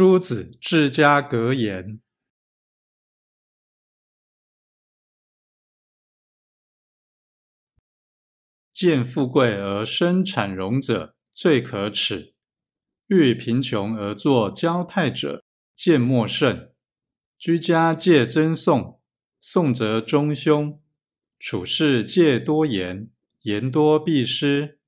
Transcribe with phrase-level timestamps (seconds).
[0.00, 2.00] 朱子治家格言。
[8.72, 12.32] 见富贵而生产荣者，最可耻；
[13.08, 15.44] 遇贫穷而作交态者，
[15.76, 16.74] 见莫甚。
[17.38, 19.02] 居家戒争讼，
[19.38, 20.80] 讼则中凶；
[21.38, 23.10] 处事戒多言，
[23.42, 24.79] 言多必失。